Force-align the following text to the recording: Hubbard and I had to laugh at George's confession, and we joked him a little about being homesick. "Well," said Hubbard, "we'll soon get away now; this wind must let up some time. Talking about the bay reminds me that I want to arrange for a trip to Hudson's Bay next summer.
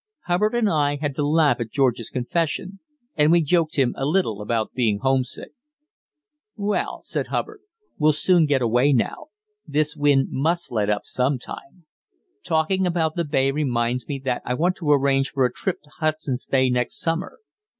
Hubbard 0.21 0.55
and 0.55 0.67
I 0.67 0.95
had 0.99 1.13
to 1.17 1.23
laugh 1.27 1.59
at 1.59 1.69
George's 1.69 2.09
confession, 2.09 2.79
and 3.15 3.31
we 3.31 3.39
joked 3.43 3.75
him 3.75 3.93
a 3.95 4.03
little 4.03 4.41
about 4.41 4.73
being 4.73 4.97
homesick. 4.97 5.51
"Well," 6.55 7.01
said 7.03 7.27
Hubbard, 7.27 7.59
"we'll 7.99 8.11
soon 8.13 8.47
get 8.47 8.63
away 8.63 8.93
now; 8.93 9.27
this 9.67 9.95
wind 9.95 10.29
must 10.31 10.71
let 10.71 10.89
up 10.89 11.05
some 11.05 11.37
time. 11.37 11.85
Talking 12.43 12.87
about 12.87 13.13
the 13.15 13.23
bay 13.25 13.51
reminds 13.51 14.07
me 14.07 14.17
that 14.25 14.41
I 14.43 14.55
want 14.55 14.75
to 14.77 14.89
arrange 14.91 15.29
for 15.29 15.45
a 15.45 15.53
trip 15.53 15.83
to 15.83 15.91
Hudson's 15.99 16.47
Bay 16.47 16.71
next 16.71 16.99
summer. 16.99 17.37